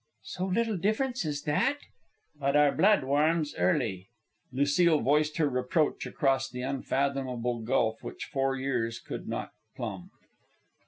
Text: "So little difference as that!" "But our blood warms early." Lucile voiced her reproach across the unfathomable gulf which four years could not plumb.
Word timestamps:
"So 0.23 0.47
little 0.47 0.77
difference 0.77 1.25
as 1.25 1.43
that!" 1.43 1.77
"But 2.39 2.55
our 2.55 2.71
blood 2.71 3.03
warms 3.03 3.53
early." 3.55 4.07
Lucile 4.51 4.99
voiced 4.99 5.37
her 5.37 5.47
reproach 5.47 6.07
across 6.07 6.49
the 6.49 6.63
unfathomable 6.63 7.59
gulf 7.59 8.01
which 8.01 8.25
four 8.25 8.57
years 8.57 8.97
could 8.99 9.27
not 9.27 9.51
plumb. 9.75 10.09